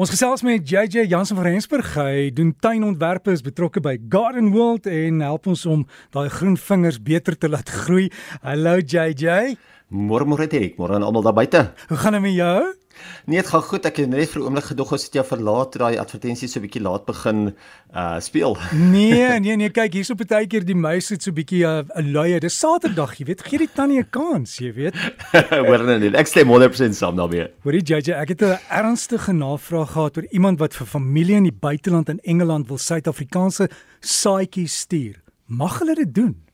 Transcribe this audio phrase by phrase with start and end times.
[0.00, 1.90] Ons gesels met JJ Jansen van Rensburg.
[1.92, 5.82] Hy doen tuinontwerpe, is betrokke by Garden World en help ons om
[6.16, 8.06] daai groen vingers beter te laat groei.
[8.40, 9.58] Hallo JJ.
[9.90, 11.60] Môre môre Dirk, môre aan almal daar buite.
[11.88, 12.74] Hoe gaan dit met jou?
[13.26, 13.86] Nee, dit gaan goed.
[13.88, 16.62] Ek het net vir 'n oomblik gedog ons het jou verlaat daai advertensies so 'n
[16.62, 17.56] bietjie laat begin
[17.94, 18.56] uh speel.
[18.94, 22.06] Nee, nee, nee, kyk hierso baie keer die muis het so 'n bietjie 'n uh,
[22.06, 22.38] luie.
[22.38, 24.94] Dis Saterdag, jy weet, gee die tannie 'n kans, jy weet.
[25.66, 26.14] Hoor net nie.
[26.14, 27.50] Ek stem 100% saam daarmee.
[27.62, 31.58] Hoorie JJ, ek het 'n ernstige navraag gehad oor iemand wat vir familie in die
[31.60, 33.68] buiteland in Engeland wil Suid-Afrikaanse
[34.00, 35.18] saaitjies stuur.
[35.46, 36.49] Mag hulle dit doen?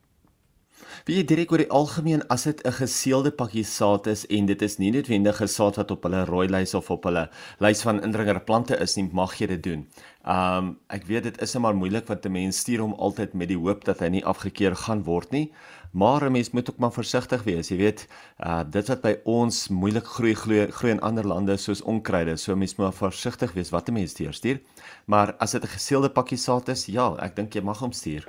[1.07, 4.79] Wie direk oor die algemeen as dit 'n geseelde pakkie saad is en dit is
[4.79, 7.29] nie noodwendig 'n saad wat op hulle rooi lys of op hulle
[7.61, 9.87] lys van indringerplante is nie, mag jy dit doen.
[10.25, 13.49] Um ek weet dit is net maar moeilik want 'n mens stuur hom altyd met
[13.49, 15.53] die hoop dat hy nie afgekeur gaan word nie.
[15.93, 17.69] Maar 'n mens moet ook maar versigtig wees.
[17.69, 18.09] Jy weet,
[18.41, 22.37] uh dit wat by ons moeilik groei groei, groei in ander lande soos onkruide.
[22.37, 24.61] So mens moet versigtig wees wat 'n mens stuur.
[25.07, 28.27] Maar as dit 'n geseelde pakkie saad is, ja, ek dink jy mag hom stuur.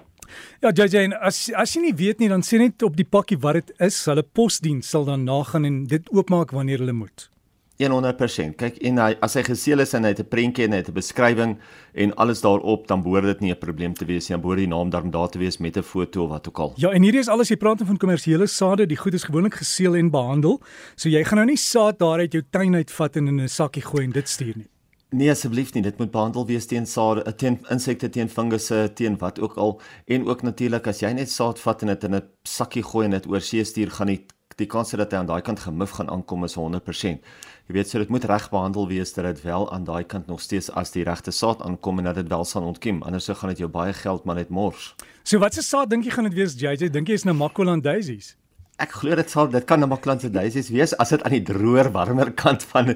[0.62, 3.54] Ja, JJ, as as jy nie weet nie, dan sê net op die pakkie wat
[3.54, 4.06] dit is.
[4.06, 7.30] Hulle posdiens sal dan nagaan en dit oopmaak wanneer hulle moet.
[7.78, 8.56] 100%.
[8.58, 10.90] Kyk, en hy as hy geseël is en hy het 'n prentjie en hy het
[10.90, 11.58] 'n beskrywing
[11.94, 14.36] en alles daarop, dan behoort dit nie 'n probleem te wees nie.
[14.36, 16.74] Dan behoort die naam daarin daar te wees met 'n foto of wat ook al.
[16.78, 19.96] Ja, en hierdie is alles jy praat van kommersiële sade, die goed is gewoonlik geseël
[19.96, 20.62] en behandel.
[20.96, 23.84] So jy gaan nou nie saad daar uit jou tuin uitvat en in 'n sakkie
[23.84, 24.68] gooi en dit stuur nie.
[25.10, 29.40] Nee asseblief nie, dit moet behandel wees teen saad, teen insekte, teen fungusse, teen wat
[29.40, 32.84] ook al en ook natuurlik as jy net saad vat en dit in 'n sakkie
[32.84, 34.26] gooi en dit oor see stuur, gaan die
[34.58, 37.22] die kans dat hy aan daai kant gemif gaan aankom is 100%.
[37.68, 40.42] Jy weet, so dit moet reg behandel wees dat dit wel aan daai kant nog
[40.42, 43.04] steeds as die regte saad aankom en dat dit wel sal ontkiem.
[43.04, 44.96] Anders sou gaan dit jou baie geld maar net mors.
[45.24, 46.90] So wat se saad dink jy gaan dit wees, JJ?
[46.90, 48.36] Dink jy is nou Makolan daisies?
[48.78, 51.88] Ek glo dit sal dit kan 'n Maklandse daisies wees as dit aan die droër
[51.96, 52.94] warmer kant van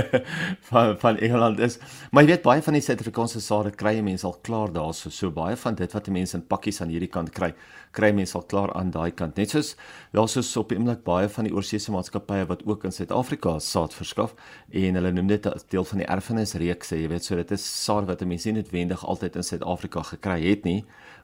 [0.70, 1.76] van van Engeland is.
[2.10, 5.10] Maar jy weet baie van die Suid-Afrikaanse sade kry mense al klaar daarso.
[5.10, 7.52] So baie van dit wat mense in pakkies aan hierdie kant kry,
[7.92, 9.36] kry mense al klaar aan daai kant.
[9.36, 9.76] Net soos
[10.16, 14.32] daar's so op oomblik baie van die oorsese maatskappye wat ook in Suid-Afrika saad verskaf
[14.72, 16.96] en hulle noem dit as deel van die erfenisreeks.
[16.96, 20.64] Jy weet so dit is saad wat mense nie noodwendig altyd in Suid-Afrika gekry het
[20.64, 20.80] nie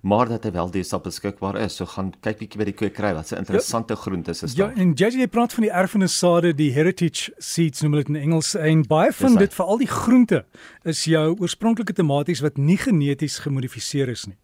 [0.07, 1.77] maar dat hy wel deesdae beskikbaar is.
[1.79, 4.73] So gaan kyk bietjie by die kwekery wat se interessante ja, groentes is daar.
[4.75, 8.23] Ja, en JJ jy praat van die erfenissade, die heritage seeds noem hulle dit in
[8.23, 10.45] Engels en baie van dit vir al die groente
[10.85, 14.37] is jou oorspronklike tomaties wat nie geneties gemodifiseer is nie.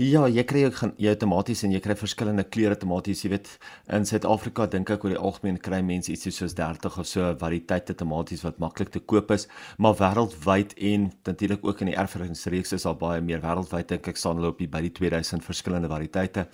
[0.00, 3.48] Ja, jy kry ook jy outomaties en jy kry verskillende kleure tomaties, jy weet.
[3.92, 7.92] In Suid-Afrika dink ek oor die algemeen kry mense ietsie soos 30 of so variëteite
[8.00, 9.44] tomaties wat maklik te koop is,
[9.76, 14.16] maar wêreldwyd en natuurlik ook in die erfenisreeks is daar baie meer wêreldwyd dink ek
[14.16, 16.46] staan hulle op by die 2000 verskillende variëteite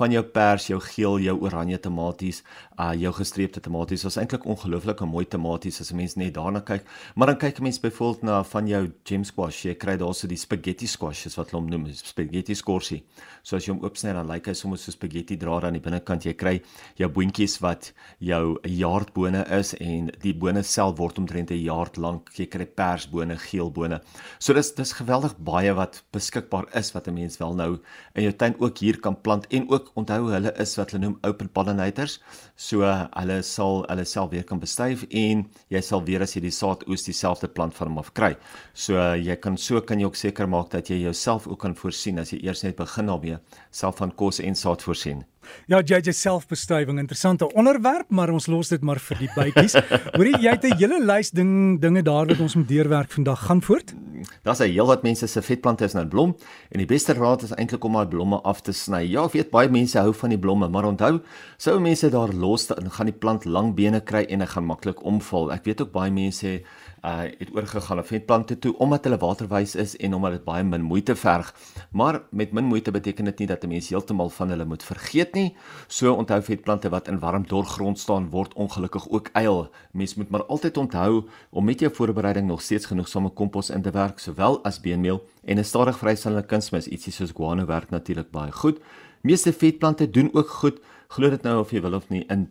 [0.00, 2.40] van jou pers, jou geel, jou oranje tomaties,
[2.80, 4.06] uh jou gestreepte tomaties.
[4.06, 6.88] Dit is eintlik ongelooflik mooi tomaties as 'n mens net daarna kyk.
[7.16, 10.36] Maar dan kyk 'n mens byvoorbeeld na van jou gem squash, jy kry daarso die
[10.36, 13.02] spaghetti squashes wat hulle noem, spaghetti squash borsie.
[13.42, 16.26] So as jy hom oopsny dan lyk hy sommer so spaghetti draad aan die binnekant.
[16.26, 16.54] Jy kry
[17.00, 17.92] jou boontjies wat
[18.24, 22.30] jou jaardbone is en die bone self word omtrent 'n jaar lank.
[22.36, 24.00] Jy kry persbone, geelbone.
[24.38, 27.78] So dis dis geweldig baie wat beskikbaar is wat 'n mens wel nou
[28.14, 31.18] in jou tuin ook hier kan plant en ook onthou hulle is wat hulle noem
[31.24, 32.18] open pollinators.
[32.56, 36.50] So hulle sal hulle self weer kan bestuif en jy sal weer as jy die
[36.50, 38.36] saad oes dieselfde plant van hom af kry.
[38.74, 42.18] So jy kan so kan jy ook seker maak dat jy jouself ook kan voorsien
[42.18, 43.40] as jy eers net begin daarmee
[43.70, 45.24] self van kos en saad voorsien.
[45.66, 49.76] Ja, jy jy selfbestuiving, interessante onderwerp, maar ons los dit maar vir die bytjies.
[50.18, 53.46] Hoorie, jy het 'n hele lys ding dinge daar wat ons moet deurwerk vandag.
[53.46, 53.94] Gaan voort.
[54.42, 56.36] Daar's 'n heel wat mense se vetplante is nou blom
[56.70, 59.02] en die beste raad is eintlik om daai blomme af te sny.
[59.10, 61.20] Ja, ek weet baie mense hou van die blomme, maar onthou,
[61.56, 65.04] sou mense daar los dan gaan die plant lang bene kry en hy gaan maklik
[65.04, 65.52] omval.
[65.52, 66.60] Ek weet ook baie mense
[67.04, 70.82] uh het oorgegaan op vetplante toe omdat hulle waterwys is en omdat dit baie min
[70.82, 71.54] moeite verg.
[71.90, 75.34] Maar met min moeite beteken dit nie dat 'n mens heeltemal van hulle moet vergeet
[75.34, 75.37] nie.
[75.86, 79.70] So onthou vetplante wat in warm dorgrond staan word ongelukkig ook eil.
[79.92, 83.90] Mens moet maar altyd onthou om met jou voorbereiding nog steeds genoegsame kompos in te
[83.90, 88.52] werk, sowel as beenmeel en 'n stadig vrystellende kunsmis, ietsie soos guano werk natuurlik baie
[88.52, 88.78] goed.
[89.22, 92.42] Meeste vetplante doen ook goed glo dit nou of jy wil of nie in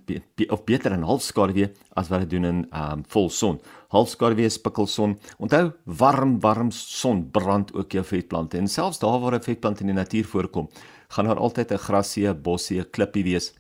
[0.49, 1.67] of beter in halfskaduwee
[1.99, 3.59] as wat dit doen in um volson.
[3.93, 5.13] Halfskaduwee spikkelson.
[5.37, 9.87] Onthou, warm warm son brand ook jou vetplante en selfs daar waar 'n vetplant in
[9.87, 10.69] die natuur voorkom,
[11.09, 13.53] gaan daar altyd 'n grasie, bossie, 'n klippie wees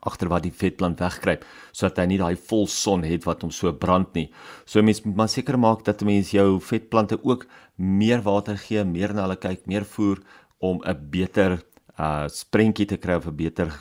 [0.00, 3.72] agter wat die vetplant wegkruip sodat hy nie daai vol son het wat hom so
[3.72, 4.30] brand nie.
[4.64, 7.46] So mens moet maar seker maak dat 'n mens jou vetplante ook
[7.76, 10.18] meer water gee, meer na hulle kyk, meer voer
[10.58, 11.62] om 'n beter
[11.98, 13.72] uh sprentjie te kry of 'n beter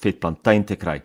[0.00, 1.02] vetplantuin te kry.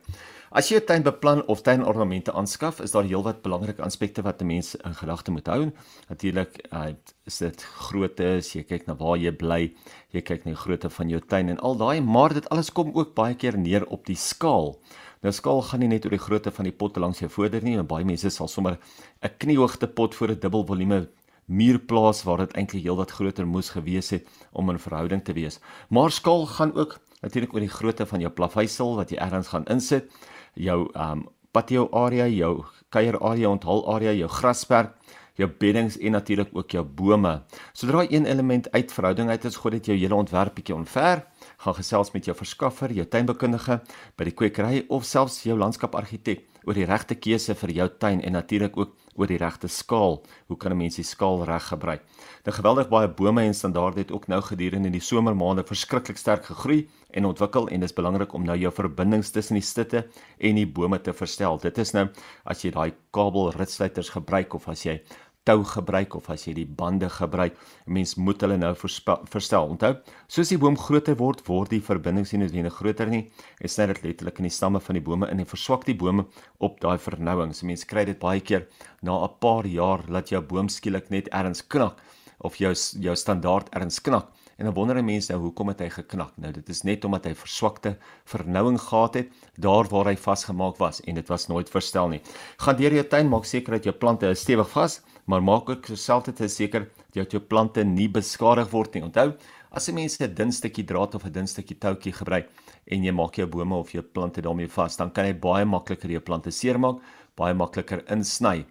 [0.51, 4.47] As jy 'n tuin beplan of tuinornamente aanskaf, is daar heelwat belangrike aspekte wat 'n
[4.47, 5.71] mens in gedagte moet hou.
[6.09, 6.93] Natuurlik, uh,
[7.25, 9.75] is dit grootte, jy kyk na waar jy bly,
[10.09, 12.91] jy kyk na die grootte van jou tuin en al daai, maar dit alles kom
[12.95, 14.79] ook baie keer neer op die skaal.
[15.21, 17.77] Nou skaal gaan nie net oor die grootte van die pot langs jou voorder nie,
[17.77, 18.79] en baie mense sal sommer
[19.21, 21.09] 'n kniehoogte pot vir 'n dubbel volume
[21.49, 25.59] muurplaas waar dit eintlik heelwat groter moes gewees het om in verhouding te wees.
[25.89, 29.67] Maar skaal gaan ook natuurlik oor die grootte van jou plaveisel wat jy ergens gaan
[29.73, 30.11] insit,
[30.53, 32.63] jou um patio area, jou
[32.93, 34.93] kuier area, onthul area, jou grasperk,
[35.39, 37.31] jou beddings en natuurlik ook jou bome.
[37.73, 41.23] Sodra een element uit verhouding uit is, gooi dit jou hele ontwerp bietjie onver.
[41.63, 43.79] Gaan gesels met jou verskaffer, jou tuinbekundige,
[44.19, 48.36] by die kwekery of selfs jou landskapargitek oor die regte keuse vir jou tuin en
[48.38, 50.19] natuurlik ook oor die regte skaal.
[50.48, 52.01] Hoe kan 'n mens die skaal reg gebruik?
[52.45, 56.88] Nou geweldig baie bome en standaarde het ook nou gedurende die somermaande verskriklik sterk gegroei
[57.12, 60.07] en ontwikkel en dis belangrik om nou jou verbindings tussen die stitte
[60.38, 61.57] en die bome te verstel.
[61.57, 62.07] Dit is nou
[62.45, 65.01] as jy daai kabelritsluiters gebruik of as jy
[65.47, 67.56] tou gebruik of as jy die bande gebruik,
[67.86, 69.69] mens moet hulle nou verstel.
[69.71, 69.95] Onthou,
[70.27, 73.24] soos die boom groter word, word die verbindings nie noodwendig groter nie.
[73.62, 76.27] Dit sny dit letterlik in die stamme van die bome in en verswak die bome
[76.59, 77.63] op daai vernouings.
[77.63, 78.68] Mense kry dit baie keer
[79.01, 81.97] na 'n paar jaar dat jou boom skielik net erns knak
[82.42, 84.30] of jou jou standaard erns knak.
[84.59, 86.33] En dan wonder mense nou hoekom het hy geknak?
[86.35, 87.94] Nou dit is net omdat hy verswakte
[88.27, 92.19] vernouing gehad het daar waar hy vasgemaak was en dit was nooit verstel nie.
[92.59, 96.51] Gaan deur jou tuin maak seker dat jou plante stewig vas maar maak ook terselfdertyd
[96.51, 99.03] seker dat jou plante nie beskadig word nie.
[99.05, 99.33] Onthou,
[99.71, 102.49] as 'n mens 'n dun stukkie draad of 'n dun stukkie toutjie gebruik
[102.87, 106.09] en jy maak jou bome of jou plante daarmee vas, dan kan jy baie makliker
[106.09, 106.97] jou plante seermaak,
[107.35, 108.65] baie makliker insny.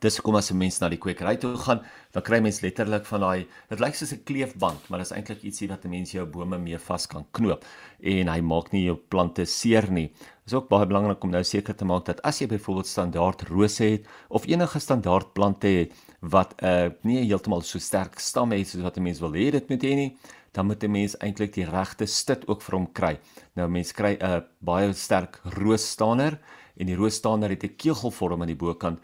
[0.00, 1.80] Dis hoekom as 'n mens na die kwekery toe gaan,
[2.12, 5.42] dan kry mens letterlik van daai dit lyk soos 'n kleefband, maar dit is eintlik
[5.42, 7.64] ietsie wat 'n mens jou bome mee vas kan knoop
[8.00, 10.08] en hy maak nie jou plante seer nie.
[10.08, 13.42] Dit is ook baie belangrik om nou seker te maak dat as jy byvoorbeeld standaard
[13.48, 18.52] rose het of enige standaard plante het wat 'n uh, nie heeltemal so sterk stam
[18.52, 20.16] het soos wat 'n mens wil hê dit moet hê nie,
[20.52, 23.18] dan moet 'n mens eintlik die regte stit ook vir hom kry.
[23.54, 26.38] Nou mense kry 'n uh, baie sterk roosstander
[26.76, 29.00] en die roosstander het 'n kegelvorm aan die bokant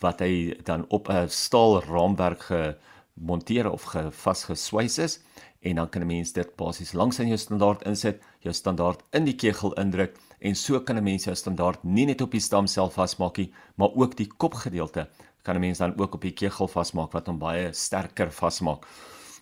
[0.00, 5.20] wat hy dan op 'n staal raamwerk gemonteer of gevasgeswys is
[5.60, 9.24] en dan kan 'n mens dit basies langs in jou standaard insit, jou standaard in
[9.24, 12.66] die kegel indruk en so kan 'n mens jou standaard nie net op die stam
[12.66, 15.08] self vasmaak nie, maar ook die kopgedeelte
[15.42, 18.86] kan 'n mens dan ook op die kegel vasmaak wat hom baie sterker vasmaak.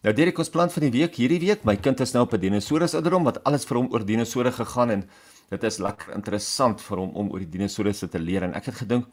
[0.02, 2.40] Nou Derek ons plan van die week hierdie week, my kind is nou op 'n
[2.40, 5.08] dinosourus ouderdom wat alles vir hom oor dinosoure gegaan en
[5.50, 8.74] dit is lekker interessant vir hom om oor die dinosourusse te leer en ek het
[8.74, 9.06] gedink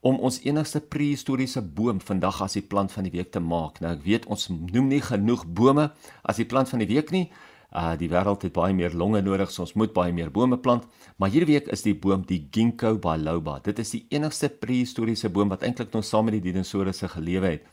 [0.00, 3.80] om ons enigste prehistoriese boom vandag as die plant van die week te maak.
[3.82, 5.90] Nou ek weet ons noem nie genoeg bome
[6.22, 7.28] as die plant van die week nie.
[7.68, 10.86] Uh die wêreld het baie meer longe nodig, so ons moet baie meer bome plant.
[11.18, 13.58] Maar hierdie week is die boom die Ginkgo biloba.
[13.64, 17.66] Dit is die enigste prehistoriese boom wat eintlik nog saam met die dinosourusse gelewe het.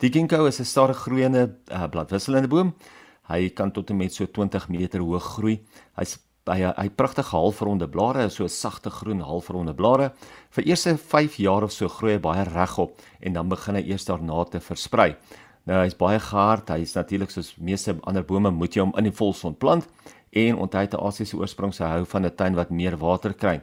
[0.00, 2.74] Die Ginkgo is 'n stadig groeiende uh, bladwisselende boom.
[3.28, 5.60] Hy kan tot en met so 20 meter hoog groei.
[5.96, 10.12] Hy's hy hy pragtige halfronde blare, so sagte groen halfronde blare.
[10.50, 14.04] Vir eerste 5 jaar of so groei hy baie regop en dan begin hy eers
[14.04, 15.14] daarna te versprei.
[15.66, 19.14] Nou hy's baie gehard, hy's natuurlik soos meeste ander bome moet jy hom in die
[19.14, 19.86] volson plant
[20.32, 23.60] en onthou te Asiëse oorsprong se hou van 'n tuin wat meer water kry.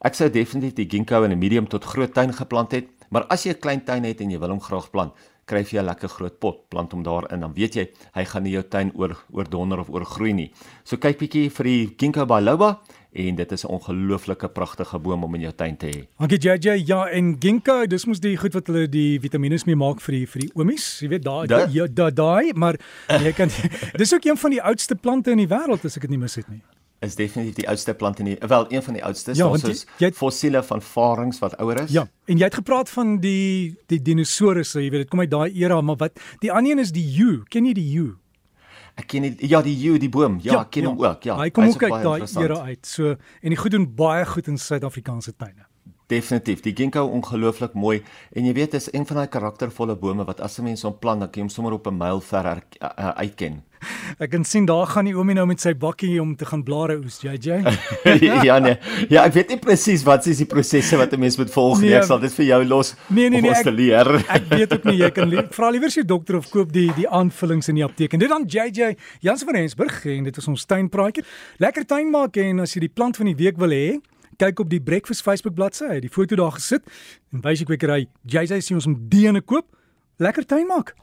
[0.00, 3.44] Ek sou definitief die ginkgo in 'n medium tot groot tuin geplant het, maar as
[3.44, 5.12] jy 'n klein tuin het en jy wil hom graag plant,
[5.50, 8.54] kry jy 'n lekker groot pot, plant hom daarin, dan weet jy hy gaan nie
[8.54, 10.50] jou tuin oor oor donder of oorgroei nie.
[10.84, 12.78] So kyk bietjie vir die Ginkgo biloba
[13.12, 16.06] en dit is 'n ongelooflike pragtige boom om in jou tuin te hê.
[16.18, 16.86] Dankie JJ.
[16.86, 20.26] Ja, en Ginkgo, dis mos die goed wat hulle die vitamiene mee maak vir die
[20.26, 21.00] vir die oomies.
[21.00, 22.76] Jy weet daai ja, daai, da, maar
[23.08, 23.48] jy kan
[23.98, 26.34] dis ook een van die oudste plante in die wêreld as ek dit nie mis
[26.34, 26.62] het nie
[27.00, 30.16] is definitief die oudste plant in die wel een van die oudstes ja, soos het,
[30.16, 31.92] fossiele van varings wat ouer is.
[31.94, 35.48] Ja, en jy het gepraat van die die dinosourusse, jy weet dit kom uit daai
[35.62, 37.40] era, maar wat die ander een is die yew.
[37.48, 38.10] Ken jy die yew?
[39.00, 40.38] Ek ken die ja, die yew, die boom.
[40.44, 40.92] Ja, ja ek ken ja.
[40.92, 41.24] hom ook.
[41.24, 41.38] Ja.
[41.40, 42.84] Hy kom ook uit daai era uit.
[42.86, 45.64] So en die goed doen baie goed in Suid-Afrikaanse tuine.
[46.10, 48.00] Definitief, die ginkgo ongelooflik mooi
[48.34, 51.20] en jy weet is een van daai karaktervolle bome wat as 'n mens hom plant
[51.20, 52.46] dan kan jy hom sommer op 'n myl ver
[52.82, 53.62] uh, uitken.
[54.20, 56.98] Ek kan sien daar gaan die oomie nou met sy bakkie om te gaan blare
[57.00, 57.62] oes, JJ.
[58.48, 58.76] ja nee.
[59.08, 61.88] Ja, ek weet nie presies wat is die prosesse wat 'n mens moet volg nie.
[61.88, 62.94] Nee, ek sal dit vir jou los.
[63.08, 63.50] Nee nee nee.
[63.50, 64.08] Ek, leer.
[64.36, 67.68] ek weet ook nie jy kan vra liewer sy dokter of koop die die aanvullings
[67.68, 68.12] in die apteek.
[68.12, 71.24] En dit dan JJ Jans van Rensburg en dit is ons tuinpraatjie.
[71.58, 74.00] Lekker tuin maak en as jy die plant van die week wil hê
[74.40, 76.86] kyk op die Breakfast Facebook bladsy, hy het die foto daar gesit
[77.34, 79.68] en wys ek weer hy, jy sê ons moet diene koop,
[80.20, 80.94] lekker tuin maak.